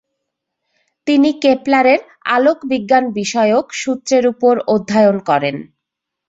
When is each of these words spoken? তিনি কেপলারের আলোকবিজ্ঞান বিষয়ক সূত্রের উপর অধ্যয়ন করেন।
তিনি 1.07 1.29
কেপলারের 1.43 2.01
আলোকবিজ্ঞান 2.29 3.05
বিষয়ক 3.19 3.65
সূত্রের 3.81 4.23
উপর 4.33 4.53
অধ্যয়ন 4.73 5.17
করেন। 5.29 5.55